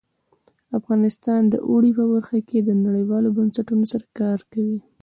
[0.79, 4.79] افغانستان د اوړي په برخه کې نړیوالو بنسټونو سره کار کوي.